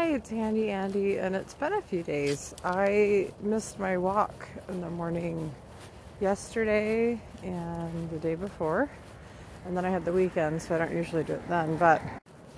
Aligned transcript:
Hi, 0.00 0.14
it's 0.14 0.30
Handy 0.30 0.70
Andy, 0.70 1.18
and 1.18 1.36
it's 1.36 1.52
been 1.52 1.74
a 1.74 1.82
few 1.82 2.02
days. 2.02 2.54
I 2.64 3.30
missed 3.42 3.78
my 3.78 3.98
walk 3.98 4.48
in 4.70 4.80
the 4.80 4.88
morning 4.88 5.54
yesterday 6.22 7.20
and 7.42 8.08
the 8.08 8.16
day 8.16 8.34
before, 8.34 8.88
and 9.66 9.76
then 9.76 9.84
I 9.84 9.90
had 9.90 10.06
the 10.06 10.12
weekend, 10.12 10.62
so 10.62 10.74
I 10.74 10.78
don't 10.78 10.92
usually 10.92 11.22
do 11.22 11.34
it 11.34 11.46
then. 11.50 11.76
But 11.76 12.00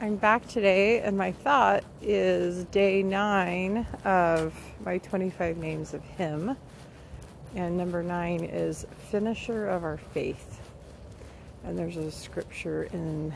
I'm 0.00 0.16
back 0.16 0.48
today, 0.48 1.00
and 1.00 1.18
my 1.18 1.30
thought 1.30 1.84
is 2.00 2.64
day 2.64 3.02
nine 3.02 3.86
of 4.06 4.58
my 4.82 4.96
25 4.96 5.58
names 5.58 5.92
of 5.92 6.02
Him, 6.02 6.56
and 7.54 7.76
number 7.76 8.02
nine 8.02 8.44
is 8.44 8.86
finisher 9.10 9.68
of 9.68 9.84
our 9.84 9.98
faith. 9.98 10.62
And 11.64 11.78
there's 11.78 11.98
a 11.98 12.10
scripture 12.10 12.84
in 12.94 13.34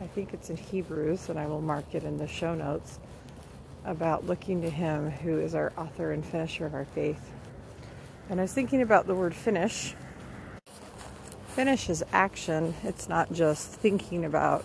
I 0.00 0.06
think 0.08 0.34
it's 0.34 0.50
in 0.50 0.56
Hebrews, 0.56 1.28
and 1.28 1.38
I 1.38 1.46
will 1.46 1.60
mark 1.60 1.94
it 1.94 2.02
in 2.02 2.18
the 2.18 2.26
show 2.26 2.54
notes, 2.54 2.98
about 3.84 4.26
looking 4.26 4.62
to 4.62 4.70
Him 4.70 5.10
who 5.10 5.38
is 5.38 5.54
our 5.54 5.72
author 5.76 6.12
and 6.12 6.24
finisher 6.24 6.66
of 6.66 6.74
our 6.74 6.84
faith. 6.84 7.30
And 8.28 8.40
I 8.40 8.44
was 8.44 8.52
thinking 8.52 8.82
about 8.82 9.06
the 9.06 9.14
word 9.14 9.34
finish. 9.34 9.94
Finish 11.48 11.88
is 11.88 12.02
action, 12.12 12.74
it's 12.82 13.08
not 13.08 13.32
just 13.32 13.68
thinking 13.68 14.24
about, 14.24 14.64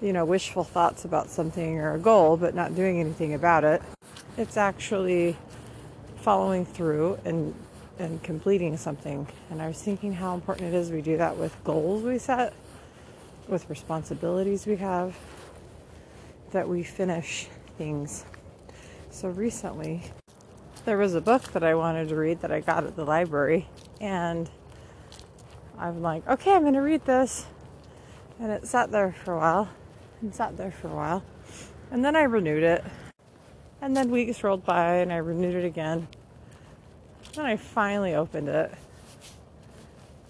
you 0.00 0.12
know, 0.12 0.24
wishful 0.24 0.62
thoughts 0.62 1.04
about 1.04 1.28
something 1.28 1.78
or 1.78 1.94
a 1.94 1.98
goal, 1.98 2.36
but 2.36 2.54
not 2.54 2.76
doing 2.76 3.00
anything 3.00 3.34
about 3.34 3.64
it. 3.64 3.82
It's 4.36 4.56
actually 4.56 5.36
following 6.16 6.64
through 6.64 7.18
and 7.24 7.54
and 7.98 8.22
completing 8.22 8.76
something. 8.76 9.26
And 9.50 9.60
I 9.60 9.66
was 9.66 9.82
thinking 9.82 10.12
how 10.12 10.34
important 10.34 10.72
it 10.72 10.76
is 10.76 10.92
we 10.92 11.02
do 11.02 11.16
that 11.16 11.36
with 11.36 11.56
goals 11.64 12.04
we 12.04 12.18
set 12.18 12.54
with 13.48 13.68
responsibilities 13.70 14.66
we 14.66 14.76
have 14.76 15.16
that 16.50 16.68
we 16.68 16.82
finish 16.82 17.48
things. 17.76 18.24
So 19.10 19.28
recently, 19.28 20.02
there 20.84 20.98
was 20.98 21.14
a 21.14 21.20
book 21.20 21.52
that 21.52 21.64
I 21.64 21.74
wanted 21.74 22.08
to 22.10 22.16
read 22.16 22.40
that 22.40 22.52
I 22.52 22.60
got 22.60 22.84
at 22.84 22.96
the 22.96 23.04
library, 23.04 23.66
and 24.00 24.48
I'm 25.78 26.02
like, 26.02 26.26
okay, 26.28 26.52
I'm 26.52 26.62
going 26.62 26.74
to 26.74 26.80
read 26.80 27.04
this. 27.04 27.46
And 28.38 28.52
it 28.52 28.66
sat 28.66 28.90
there 28.90 29.14
for 29.24 29.34
a 29.34 29.38
while, 29.38 29.68
and 30.20 30.34
sat 30.34 30.56
there 30.56 30.70
for 30.70 30.88
a 30.88 30.94
while. 30.94 31.24
And 31.90 32.04
then 32.04 32.16
I 32.16 32.22
renewed 32.22 32.62
it. 32.62 32.84
And 33.80 33.96
then 33.96 34.10
weeks 34.10 34.42
rolled 34.44 34.64
by, 34.64 34.96
and 34.96 35.12
I 35.12 35.16
renewed 35.16 35.54
it 35.54 35.64
again. 35.64 36.08
Then 37.34 37.46
I 37.46 37.56
finally 37.56 38.14
opened 38.14 38.48
it, 38.48 38.72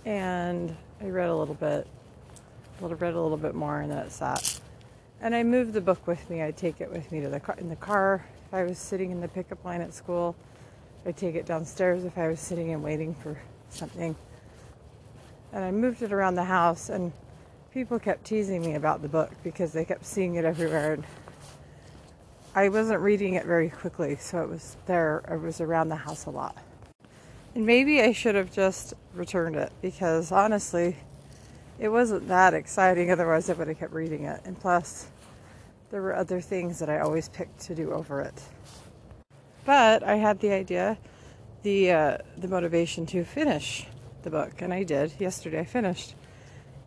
and 0.04 0.76
I 1.00 1.06
read 1.06 1.28
a 1.28 1.36
little 1.36 1.54
bit 1.54 1.86
little 2.80 2.96
read 2.96 3.14
a 3.14 3.20
little 3.20 3.36
bit 3.36 3.54
more 3.54 3.80
and 3.80 3.90
then 3.90 3.98
it 3.98 4.12
sat. 4.12 4.60
And 5.20 5.34
I 5.34 5.42
moved 5.42 5.72
the 5.72 5.80
book 5.80 6.06
with 6.06 6.28
me. 6.30 6.42
I'd 6.42 6.56
take 6.56 6.80
it 6.80 6.90
with 6.90 7.10
me 7.10 7.20
to 7.20 7.28
the 7.28 7.40
car 7.40 7.56
in 7.58 7.68
the 7.68 7.76
car 7.76 8.24
if 8.46 8.54
I 8.54 8.62
was 8.62 8.78
sitting 8.78 9.10
in 9.10 9.20
the 9.20 9.28
pickup 9.28 9.64
line 9.64 9.80
at 9.80 9.92
school. 9.92 10.36
I'd 11.04 11.16
take 11.16 11.34
it 11.34 11.46
downstairs 11.46 12.04
if 12.04 12.16
I 12.18 12.28
was 12.28 12.40
sitting 12.40 12.72
and 12.72 12.82
waiting 12.82 13.14
for 13.14 13.40
something. 13.70 14.14
And 15.52 15.64
I 15.64 15.70
moved 15.70 16.02
it 16.02 16.12
around 16.12 16.34
the 16.34 16.44
house 16.44 16.88
and 16.88 17.12
people 17.72 17.98
kept 17.98 18.24
teasing 18.24 18.60
me 18.60 18.74
about 18.74 19.02
the 19.02 19.08
book 19.08 19.30
because 19.42 19.72
they 19.72 19.84
kept 19.84 20.04
seeing 20.04 20.36
it 20.36 20.44
everywhere 20.44 20.94
and 20.94 21.04
I 22.54 22.70
wasn't 22.70 23.00
reading 23.00 23.34
it 23.34 23.44
very 23.44 23.68
quickly, 23.68 24.16
so 24.16 24.42
it 24.42 24.48
was 24.48 24.76
there 24.86 25.22
it 25.30 25.40
was 25.40 25.60
around 25.60 25.90
the 25.90 25.96
house 25.96 26.26
a 26.26 26.30
lot. 26.30 26.56
And 27.54 27.64
maybe 27.64 28.02
I 28.02 28.12
should 28.12 28.34
have 28.34 28.52
just 28.52 28.94
returned 29.14 29.54
it 29.54 29.72
because 29.80 30.32
honestly, 30.32 30.96
it 31.78 31.88
wasn't 31.88 32.28
that 32.28 32.54
exciting, 32.54 33.10
otherwise, 33.10 33.48
I 33.48 33.52
would 33.52 33.68
have 33.68 33.78
kept 33.78 33.92
reading 33.92 34.24
it. 34.24 34.40
And 34.44 34.58
plus, 34.58 35.06
there 35.90 36.02
were 36.02 36.14
other 36.14 36.40
things 36.40 36.78
that 36.80 36.90
I 36.90 36.98
always 36.98 37.28
picked 37.28 37.60
to 37.60 37.74
do 37.74 37.92
over 37.92 38.20
it. 38.20 38.42
But 39.64 40.02
I 40.02 40.16
had 40.16 40.40
the 40.40 40.52
idea, 40.52 40.98
the 41.62 41.92
uh, 41.92 42.18
the 42.36 42.48
motivation 42.48 43.06
to 43.06 43.24
finish 43.24 43.86
the 44.22 44.30
book, 44.30 44.60
and 44.60 44.72
I 44.72 44.82
did. 44.82 45.12
Yesterday, 45.18 45.60
I 45.60 45.64
finished, 45.64 46.14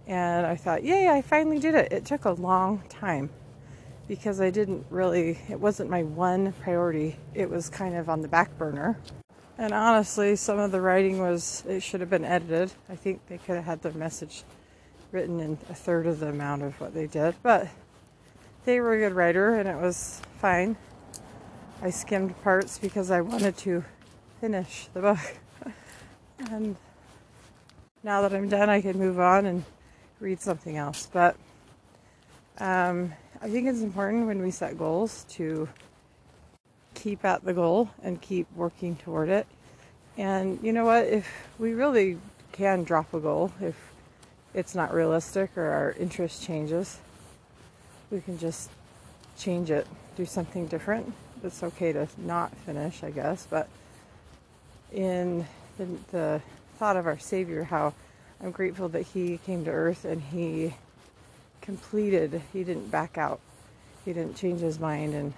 and 0.08 0.46
I 0.46 0.56
thought, 0.56 0.84
yay! 0.84 1.08
I 1.08 1.22
finally 1.22 1.60
did 1.60 1.76
it. 1.76 1.92
It 1.92 2.06
took 2.06 2.26
a 2.26 2.32
long 2.32 2.84
time 2.90 3.30
because 4.08 4.42
I 4.42 4.50
didn't 4.50 4.86
really. 4.90 5.40
It 5.48 5.60
wasn't 5.60 5.90
my 5.90 6.04
one 6.04 6.54
priority. 6.54 7.18
It 7.34 7.50
was 7.50 7.70
kind 7.70 7.96
of 7.96 8.10
on 8.10 8.22
the 8.22 8.28
back 8.28 8.58
burner. 8.58 8.98
And 9.58 9.74
honestly, 9.74 10.36
some 10.36 10.58
of 10.58 10.72
the 10.72 10.82
writing 10.82 11.20
was 11.20 11.64
it 11.68 11.82
should 11.82 12.02
have 12.02 12.10
been 12.10 12.26
edited. 12.26 12.72
I 12.90 12.96
think 12.96 13.28
they 13.28 13.38
could 13.38 13.56
have 13.56 13.66
had 13.66 13.82
the 13.84 13.92
message 13.92 14.44
written 15.12 15.40
in 15.40 15.58
a 15.70 15.74
third 15.74 16.08
of 16.08 16.20
the 16.20 16.30
amount 16.30 16.64
of 16.64 16.80
what 16.80 16.94
they 16.94 17.08
did, 17.08 17.36
but 17.44 17.68
they 18.66 18.80
were 18.80 18.94
a 18.94 19.00
good 19.00 19.14
writer 19.14 19.56
and 19.56 19.68
it 19.68 19.78
was 19.78 20.22
fine. 20.40 20.76
I 21.82 21.90
skimmed 21.90 22.40
parts 22.44 22.78
because 22.78 23.12
I 23.12 23.22
wanted 23.22 23.58
to 23.58 23.84
finish 24.40 24.88
the 24.94 25.02
book. 25.02 25.20
and 26.52 26.76
now 28.04 28.22
that 28.22 28.34
I'm 28.34 28.50
done, 28.50 28.70
I 28.70 28.82
can 28.82 28.98
move 28.98 29.20
on 29.20 29.46
and 29.46 29.64
read 30.20 30.40
something 30.40 30.78
else. 30.78 31.10
But 31.12 31.36
um, 32.60 33.14
I 33.42 33.50
think 33.50 33.68
it's 33.68 33.82
important 33.82 34.28
when 34.28 34.42
we 34.42 34.52
set 34.52 34.78
goals 34.78 35.26
to 35.32 35.68
keep 36.94 37.26
at 37.26 37.44
the 37.44 37.54
goal 37.54 37.90
and 38.04 38.22
keep 38.22 38.48
working 38.56 38.96
toward 38.96 39.30
it. 39.30 39.48
And 40.18 40.60
you 40.62 40.74
know 40.74 40.86
what? 40.86 41.06
If 41.06 41.28
we 41.58 41.74
really 41.74 42.18
can 42.52 42.84
drop 42.84 43.14
a 43.14 43.20
goal, 43.20 43.52
if 43.60 43.76
it's 44.54 44.76
not 44.76 44.94
realistic 44.94 45.58
or 45.58 45.66
our 45.66 45.92
interest 46.00 46.44
changes, 46.44 47.00
we 48.10 48.22
can 48.22 48.38
just 48.38 48.70
change 49.38 49.72
it, 49.72 49.88
do 50.16 50.26
something 50.26 50.68
different. 50.68 51.14
It's 51.44 51.64
okay 51.64 51.92
to 51.94 52.08
not 52.18 52.56
finish, 52.58 53.04
I 53.04 53.12
guess, 53.12 53.48
but 53.50 53.68
in 54.92 55.46
the, 55.78 55.88
the 56.12 56.42
thought 56.78 56.98
of 56.98 57.08
our 57.08 57.18
Savior, 57.18 57.64
how 57.64 57.94
I'm 58.44 58.52
grateful 58.52 58.90
that 58.90 59.04
He 59.04 59.38
came 59.46 59.66
to 59.66 59.72
earth 59.72 60.06
and 60.06 60.22
He 60.22 60.76
completed, 61.62 62.42
He 62.52 62.64
didn't 62.64 62.92
back 62.92 63.18
out, 63.18 63.40
He 64.04 64.14
didn't 64.14 64.36
change 64.36 64.60
His 64.60 64.80
mind 64.80 65.14
and 65.14 65.34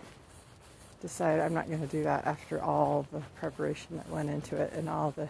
decide 1.02 1.40
I'm 1.40 1.54
not 1.54 1.68
going 1.68 1.82
to 1.82 1.88
do 1.88 2.04
that 2.04 2.26
after 2.26 2.62
all 2.62 3.06
the 3.12 3.20
preparation 3.40 3.98
that 3.98 4.10
went 4.10 4.30
into 4.30 4.56
it 4.56 4.74
and 4.74 4.90
all 4.90 5.12
the 5.12 5.30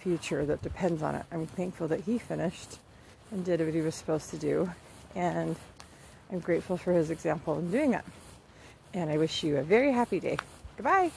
future 0.00 0.44
that 0.44 0.60
depends 0.60 1.02
on 1.02 1.14
it. 1.14 1.24
I'm 1.32 1.46
thankful 1.46 1.88
that 1.88 2.00
He 2.00 2.18
finished 2.18 2.78
and 3.34 3.44
did 3.44 3.60
what 3.60 3.74
he 3.74 3.80
was 3.80 3.94
supposed 3.94 4.30
to 4.30 4.38
do. 4.38 4.70
And 5.14 5.56
I'm 6.32 6.38
grateful 6.38 6.76
for 6.76 6.92
his 6.92 7.10
example 7.10 7.58
in 7.58 7.70
doing 7.70 7.90
that. 7.90 8.04
And 8.94 9.10
I 9.10 9.18
wish 9.18 9.42
you 9.42 9.58
a 9.58 9.62
very 9.62 9.92
happy 9.92 10.20
day. 10.20 10.38
Goodbye. 10.76 11.10